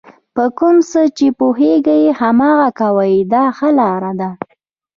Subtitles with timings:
[0.35, 4.29] په کوم څه چې پوهېږئ هماغه کوئ دا ښه لار ده.